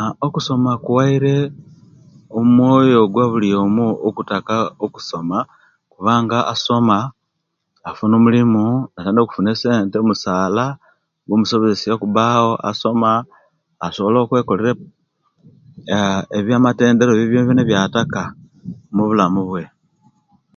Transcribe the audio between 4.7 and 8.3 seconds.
okusoma, kubanga asoma afuna